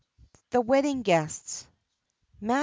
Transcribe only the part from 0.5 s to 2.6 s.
WEDDING GUESTS MATT.